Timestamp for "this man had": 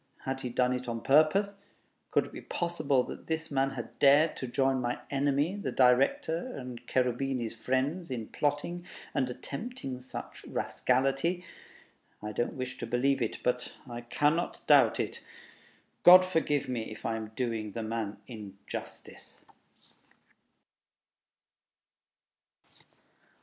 3.27-3.99